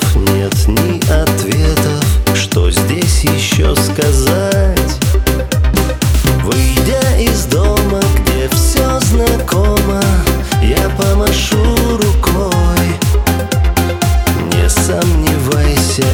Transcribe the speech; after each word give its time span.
вопросов, 0.00 0.16
нет 0.16 0.68
ни 0.68 0.98
ответов 1.10 2.04
Что 2.34 2.70
здесь 2.70 3.24
еще 3.24 3.74
сказать? 3.76 4.98
Выйдя 6.44 7.18
из 7.18 7.44
дома, 7.46 8.00
где 8.18 8.48
все 8.52 9.00
знакомо 9.00 10.02
Я 10.62 10.88
помашу 10.90 11.56
рукой 11.96 12.86
Не 14.52 14.68
сомневайся 14.68 16.04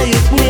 встречает 0.00 0.32
небо 0.32 0.49